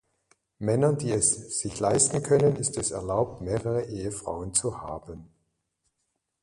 Männern, 0.57 0.97
die 0.97 1.11
es 1.11 1.59
sich 1.59 1.79
leisten 1.79 2.23
können, 2.23 2.55
ist 2.55 2.75
es 2.75 2.89
erlaubt, 2.89 3.41
mehrere 3.41 3.83
Ehefrauen 3.87 4.51
zu 4.51 4.81
haben. 4.81 5.29